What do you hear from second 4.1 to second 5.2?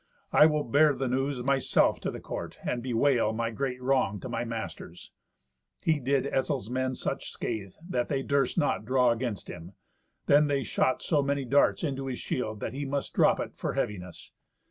to my masters."